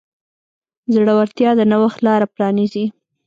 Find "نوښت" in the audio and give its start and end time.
1.71-1.99